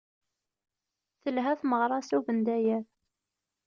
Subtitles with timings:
[1.21, 2.83] Telha tmeɣra s ubendayer.